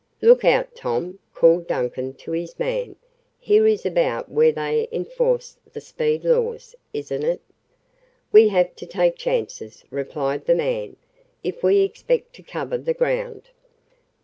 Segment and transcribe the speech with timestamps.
[0.23, 2.95] "Look out, Tom!" called Duncan to his man.
[3.39, 7.39] "Here is about where they enforce the speed laws, isn't it?"
[8.31, 10.95] "We have to take chances," replied the man,
[11.43, 13.49] "if we expect to cover the ground."